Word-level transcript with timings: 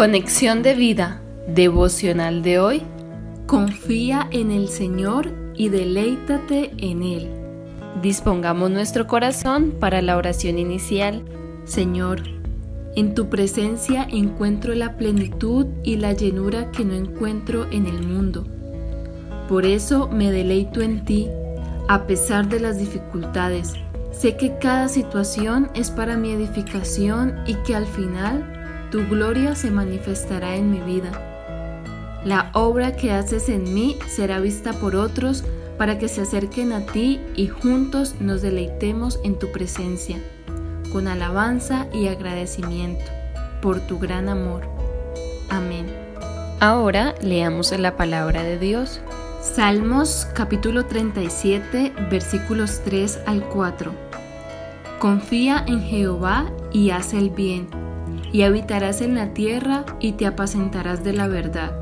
Conexión 0.00 0.62
de 0.62 0.72
vida 0.72 1.20
devocional 1.46 2.42
de 2.42 2.58
hoy. 2.58 2.82
Confía 3.46 4.28
en 4.30 4.50
el 4.50 4.70
Señor 4.70 5.30
y 5.54 5.68
deleítate 5.68 6.70
en 6.78 7.02
Él. 7.02 7.28
Dispongamos 8.00 8.70
nuestro 8.70 9.06
corazón 9.06 9.74
para 9.78 10.00
la 10.00 10.16
oración 10.16 10.58
inicial. 10.58 11.22
Señor, 11.66 12.22
en 12.96 13.12
tu 13.12 13.28
presencia 13.28 14.06
encuentro 14.10 14.74
la 14.74 14.96
plenitud 14.96 15.66
y 15.82 15.96
la 15.96 16.14
llenura 16.14 16.70
que 16.70 16.82
no 16.82 16.94
encuentro 16.94 17.70
en 17.70 17.84
el 17.84 18.02
mundo. 18.02 18.46
Por 19.50 19.66
eso 19.66 20.08
me 20.08 20.32
deleito 20.32 20.80
en 20.80 21.04
ti, 21.04 21.28
a 21.88 22.06
pesar 22.06 22.48
de 22.48 22.58
las 22.58 22.78
dificultades. 22.78 23.74
Sé 24.12 24.38
que 24.38 24.56
cada 24.56 24.88
situación 24.88 25.70
es 25.74 25.90
para 25.90 26.16
mi 26.16 26.30
edificación 26.30 27.34
y 27.46 27.52
que 27.66 27.76
al 27.76 27.84
final 27.84 28.59
tu 28.90 29.06
gloria 29.06 29.54
se 29.54 29.70
manifestará 29.70 30.56
en 30.56 30.70
mi 30.70 30.80
vida. 30.80 31.12
La 32.24 32.50
obra 32.52 32.96
que 32.96 33.12
haces 33.12 33.48
en 33.48 33.72
mí 33.72 33.96
será 34.08 34.40
vista 34.40 34.72
por 34.72 34.96
otros 34.96 35.44
para 35.78 35.98
que 35.98 36.08
se 36.08 36.22
acerquen 36.22 36.72
a 36.72 36.84
ti 36.84 37.20
y 37.34 37.46
juntos 37.46 38.16
nos 38.20 38.42
deleitemos 38.42 39.18
en 39.24 39.38
tu 39.38 39.50
presencia, 39.52 40.18
con 40.92 41.08
alabanza 41.08 41.86
y 41.94 42.08
agradecimiento 42.08 43.04
por 43.62 43.80
tu 43.80 43.98
gran 43.98 44.28
amor. 44.28 44.68
Amén. 45.48 45.86
Ahora 46.58 47.14
leamos 47.22 47.72
la 47.78 47.96
palabra 47.96 48.42
de 48.42 48.58
Dios. 48.58 49.00
Salmos 49.40 50.26
capítulo 50.34 50.84
37 50.84 51.94
versículos 52.10 52.82
3 52.84 53.20
al 53.24 53.48
4. 53.48 53.92
Confía 54.98 55.64
en 55.66 55.80
Jehová 55.80 56.50
y 56.72 56.90
haz 56.90 57.14
el 57.14 57.30
bien 57.30 57.89
y 58.32 58.42
habitarás 58.42 59.00
en 59.00 59.14
la 59.14 59.32
tierra 59.34 59.84
y 60.00 60.12
te 60.12 60.26
apacentarás 60.26 61.04
de 61.04 61.12
la 61.12 61.28
verdad. 61.28 61.72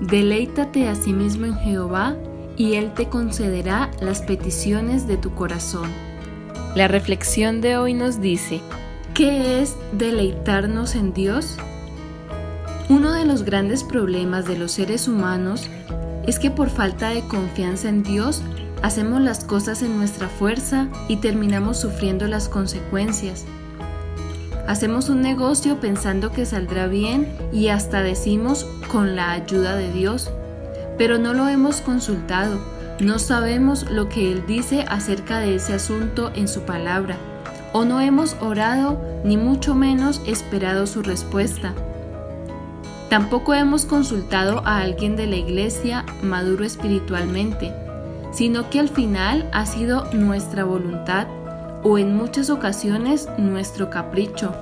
Deleítate 0.00 0.88
a 0.88 0.94
sí 0.94 1.12
mismo 1.12 1.46
en 1.46 1.56
Jehová 1.56 2.16
y 2.56 2.74
Él 2.74 2.92
te 2.94 3.08
concederá 3.08 3.90
las 4.00 4.22
peticiones 4.22 5.06
de 5.06 5.16
tu 5.16 5.34
corazón. 5.34 5.90
La 6.74 6.88
reflexión 6.88 7.60
de 7.60 7.76
hoy 7.76 7.94
nos 7.94 8.20
dice, 8.20 8.60
¿qué 9.14 9.62
es 9.62 9.76
deleitarnos 9.92 10.94
en 10.94 11.12
Dios? 11.12 11.56
Uno 12.88 13.12
de 13.12 13.24
los 13.24 13.44
grandes 13.44 13.84
problemas 13.84 14.44
de 14.46 14.58
los 14.58 14.72
seres 14.72 15.08
humanos 15.08 15.68
es 16.26 16.38
que 16.38 16.50
por 16.50 16.68
falta 16.70 17.10
de 17.10 17.22
confianza 17.26 17.88
en 17.88 18.02
Dios 18.02 18.42
hacemos 18.82 19.20
las 19.20 19.44
cosas 19.44 19.82
en 19.82 19.96
nuestra 19.96 20.28
fuerza 20.28 20.88
y 21.08 21.16
terminamos 21.16 21.78
sufriendo 21.78 22.26
las 22.26 22.48
consecuencias. 22.48 23.46
Hacemos 24.66 25.10
un 25.10 25.20
negocio 25.20 25.78
pensando 25.78 26.32
que 26.32 26.46
saldrá 26.46 26.86
bien 26.86 27.36
y 27.52 27.68
hasta 27.68 28.02
decimos 28.02 28.66
con 28.90 29.14
la 29.14 29.32
ayuda 29.32 29.76
de 29.76 29.92
Dios, 29.92 30.30
pero 30.96 31.18
no 31.18 31.34
lo 31.34 31.48
hemos 31.48 31.82
consultado, 31.82 32.58
no 32.98 33.18
sabemos 33.18 33.90
lo 33.90 34.08
que 34.08 34.32
Él 34.32 34.44
dice 34.46 34.86
acerca 34.88 35.38
de 35.38 35.56
ese 35.56 35.74
asunto 35.74 36.32
en 36.34 36.48
su 36.48 36.62
palabra, 36.62 37.16
o 37.74 37.84
no 37.84 38.00
hemos 38.00 38.36
orado 38.40 38.98
ni 39.22 39.36
mucho 39.36 39.74
menos 39.74 40.22
esperado 40.26 40.86
su 40.86 41.02
respuesta. 41.02 41.74
Tampoco 43.10 43.52
hemos 43.52 43.84
consultado 43.84 44.62
a 44.64 44.80
alguien 44.80 45.14
de 45.14 45.26
la 45.26 45.36
iglesia 45.36 46.06
maduro 46.22 46.64
espiritualmente, 46.64 47.74
sino 48.32 48.70
que 48.70 48.80
al 48.80 48.88
final 48.88 49.46
ha 49.52 49.66
sido 49.66 50.10
nuestra 50.12 50.64
voluntad 50.64 51.26
o 51.84 51.98
en 51.98 52.16
muchas 52.16 52.50
ocasiones 52.50 53.28
nuestro 53.38 53.90
capricho. 53.90 54.52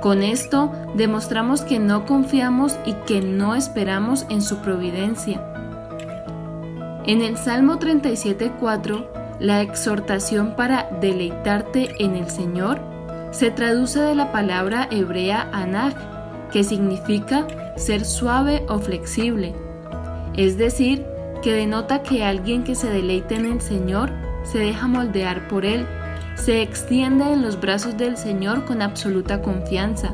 Con 0.00 0.22
esto 0.22 0.72
demostramos 0.94 1.62
que 1.62 1.78
no 1.78 2.06
confiamos 2.06 2.78
y 2.86 2.94
que 3.06 3.20
no 3.20 3.54
esperamos 3.54 4.24
en 4.30 4.40
su 4.40 4.58
providencia. 4.58 5.44
En 7.04 7.20
el 7.20 7.36
Salmo 7.36 7.78
37.4, 7.78 9.06
la 9.40 9.60
exhortación 9.60 10.54
para 10.56 10.88
deleitarte 11.00 12.02
en 12.02 12.14
el 12.14 12.30
Señor 12.30 12.80
se 13.32 13.50
traduce 13.50 14.00
de 14.00 14.14
la 14.14 14.30
palabra 14.30 14.88
hebrea 14.90 15.48
anag, 15.52 15.94
que 16.50 16.62
significa 16.64 17.46
ser 17.76 18.04
suave 18.04 18.64
o 18.68 18.78
flexible, 18.78 19.54
es 20.36 20.58
decir, 20.58 21.04
que 21.42 21.52
denota 21.52 22.02
que 22.02 22.24
alguien 22.24 22.62
que 22.62 22.74
se 22.74 22.88
deleita 22.88 23.34
en 23.34 23.46
el 23.46 23.60
Señor 23.60 24.10
se 24.44 24.58
deja 24.58 24.86
moldear 24.86 25.48
por 25.48 25.64
Él 25.64 25.86
se 26.44 26.60
extiende 26.60 27.32
en 27.32 27.40
los 27.42 27.60
brazos 27.60 27.96
del 27.96 28.16
Señor 28.16 28.64
con 28.64 28.82
absoluta 28.82 29.42
confianza. 29.42 30.12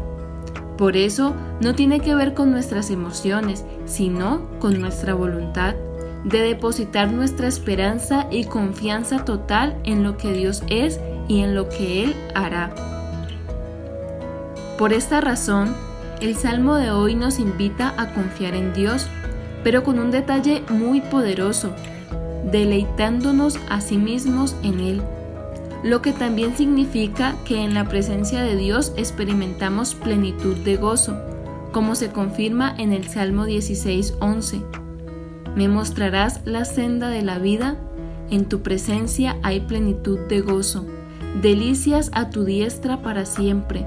Por 0.77 0.95
eso 0.95 1.35
no 1.63 1.75
tiene 1.75 2.01
que 2.01 2.15
ver 2.15 2.35
con 2.35 2.51
nuestras 2.51 2.91
emociones, 2.91 3.65
sino 3.87 4.43
con 4.59 4.79
nuestra 4.79 5.15
voluntad 5.15 5.75
de 6.25 6.41
depositar 6.41 7.11
nuestra 7.11 7.49
esperanza 7.49 8.27
y 8.31 8.45
confianza 8.45 9.25
total 9.25 9.79
en 9.85 10.03
lo 10.03 10.19
que 10.19 10.33
Dios 10.33 10.63
es 10.69 11.01
y 11.29 11.41
en 11.41 11.55
lo 11.55 11.71
que 11.71 12.05
Él 12.05 12.15
hará. 12.35 12.75
Por 14.77 14.93
esta 14.93 15.23
razón, 15.23 15.75
el 16.21 16.37
Salmo 16.37 16.75
de 16.75 16.91
hoy 16.91 17.15
nos 17.15 17.39
invita 17.39 17.95
a 17.97 18.13
confiar 18.13 18.55
en 18.55 18.75
Dios, 18.75 19.07
pero 19.65 19.83
con 19.83 19.99
un 19.99 20.11
detalle 20.11 20.63
muy 20.69 21.01
poderoso, 21.01 21.73
deleitándonos 22.53 23.59
a 23.71 23.81
sí 23.81 23.97
mismos 23.97 24.55
en 24.63 24.81
Él 24.81 25.03
lo 25.83 26.03
que 26.03 26.13
también 26.13 26.57
significa 26.57 27.37
que 27.45 27.63
en 27.63 27.75
la 27.75 27.85
presencia 27.85 28.43
de 28.43 28.57
Dios 28.57 28.93
experimentamos 28.97 29.95
plenitud 29.95 30.57
de 30.57 30.77
gozo, 30.77 31.17
como 31.73 31.95
se 31.95 32.11
confirma 32.11 32.75
en 32.79 32.93
el 32.93 33.09
Salmo 33.09 33.47
16:11. 33.47 34.63
Me 35.55 35.69
mostrarás 35.69 36.41
la 36.45 36.65
senda 36.65 37.09
de 37.09 37.23
la 37.23 37.39
vida, 37.39 37.77
en 38.31 38.47
tu 38.47 38.61
presencia 38.61 39.37
hay 39.43 39.61
plenitud 39.61 40.19
de 40.29 40.41
gozo, 40.41 40.85
delicias 41.41 42.11
a 42.13 42.31
tu 42.31 42.45
diestra 42.45 43.03
para 43.03 43.25
siempre. 43.25 43.87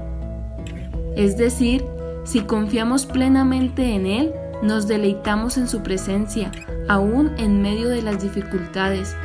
Es 1.16 1.36
decir, 1.36 1.84
si 2.24 2.40
confiamos 2.40 3.06
plenamente 3.06 3.94
en 3.94 4.06
Él, 4.06 4.32
nos 4.62 4.86
deleitamos 4.86 5.58
en 5.58 5.68
su 5.68 5.82
presencia, 5.82 6.52
aún 6.88 7.32
en 7.36 7.62
medio 7.62 7.88
de 7.88 8.00
las 8.00 8.22
dificultades, 8.22 9.16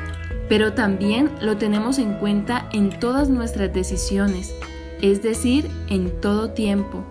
pero 0.49 0.73
también 0.73 1.31
lo 1.41 1.57
tenemos 1.57 1.99
en 1.99 2.13
cuenta 2.13 2.69
en 2.71 2.89
todas 2.89 3.29
nuestras 3.29 3.73
decisiones, 3.73 4.53
es 5.01 5.21
decir, 5.21 5.69
en 5.89 6.21
todo 6.21 6.51
tiempo. 6.51 7.03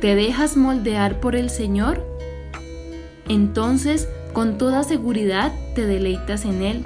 ¿Te 0.00 0.14
dejas 0.14 0.56
moldear 0.56 1.20
por 1.20 1.36
el 1.36 1.50
Señor? 1.50 2.04
Entonces, 3.28 4.08
con 4.32 4.58
toda 4.58 4.82
seguridad 4.84 5.52
te 5.74 5.86
deleitas 5.86 6.44
en 6.44 6.62
Él. 6.62 6.84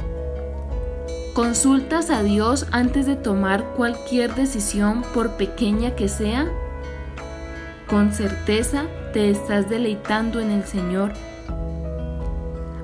¿Consultas 1.35 2.11
a 2.11 2.23
Dios 2.23 2.67
antes 2.73 3.07
de 3.07 3.17
tomar 3.17 3.65
cualquier 3.77 4.35
decisión 4.35 5.03
por 5.15 5.37
pequeña 5.37 5.95
que 5.95 6.09
sea? 6.09 6.49
Con 7.87 8.13
certeza 8.13 8.87
te 9.13 9.31
estás 9.31 9.71
deleitando 9.71 10.41
en 10.41 10.51
el 10.51 10.65
Señor 10.65 11.13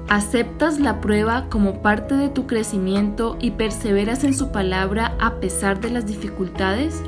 ¿Aceptas 0.08 0.78
la 0.78 1.00
prueba 1.00 1.46
como 1.48 1.80
parte 1.80 2.14
de 2.14 2.28
tu 2.28 2.46
crecimiento 2.46 3.38
y 3.40 3.52
perseveras 3.52 4.22
en 4.22 4.34
su 4.34 4.52
palabra 4.52 5.16
a 5.18 5.40
pesar 5.40 5.80
de 5.80 5.90
las 5.90 6.06
dificultades? 6.06 7.02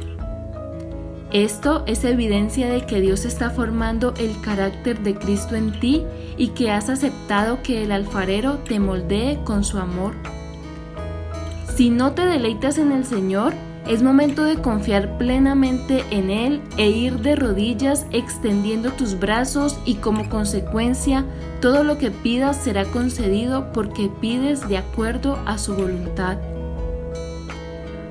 Esto 1.30 1.84
es 1.86 2.04
evidencia 2.04 2.68
de 2.68 2.86
que 2.86 3.02
Dios 3.02 3.26
está 3.26 3.50
formando 3.50 4.14
el 4.16 4.40
carácter 4.40 5.00
de 5.02 5.14
Cristo 5.14 5.56
en 5.56 5.78
ti 5.78 6.04
y 6.38 6.48
que 6.48 6.70
has 6.70 6.88
aceptado 6.88 7.62
que 7.62 7.82
el 7.82 7.92
alfarero 7.92 8.58
te 8.58 8.80
moldee 8.80 9.40
con 9.44 9.62
su 9.62 9.78
amor. 9.78 10.14
Si 11.74 11.90
no 11.90 12.12
te 12.12 12.24
deleitas 12.24 12.78
en 12.78 12.92
el 12.92 13.04
Señor, 13.04 13.52
es 13.88 14.02
momento 14.02 14.44
de 14.44 14.56
confiar 14.56 15.16
plenamente 15.16 16.04
en 16.10 16.28
Él 16.30 16.60
e 16.76 16.88
ir 16.88 17.20
de 17.20 17.36
rodillas 17.36 18.04
extendiendo 18.10 18.90
tus 18.92 19.18
brazos 19.18 19.78
y 19.84 19.94
como 19.96 20.28
consecuencia 20.28 21.24
todo 21.60 21.84
lo 21.84 21.98
que 21.98 22.10
pidas 22.10 22.56
será 22.56 22.84
concedido 22.84 23.72
porque 23.72 24.10
pides 24.20 24.68
de 24.68 24.78
acuerdo 24.78 25.38
a 25.46 25.56
su 25.58 25.76
voluntad. 25.76 26.38